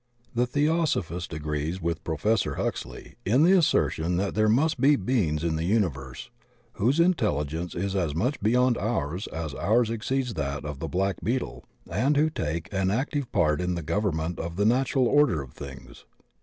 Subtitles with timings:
[0.33, 2.23] The Theosophist agrees with Prof.
[2.23, 6.31] Huxley* in the assertion that there must be beings in the imi verse
[6.71, 11.65] whose intelligence is as much beyond ours as ours exceeds that of the black beetle
[11.87, 15.53] and who take an ac tive part in the government of the natural order of
[15.53, 16.05] things.